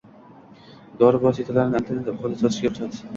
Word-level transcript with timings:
Dori 1.03 1.19
vositalarini 1.25 1.77
Internet 1.83 2.09
orqali 2.15 2.41
sotishga 2.41 2.73
ruxsat. 2.73 2.99